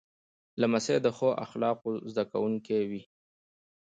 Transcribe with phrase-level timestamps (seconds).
[0.61, 3.01] لمسی د ښو اخلاقو زده کوونکی وي.